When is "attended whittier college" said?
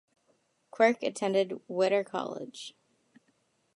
1.03-2.73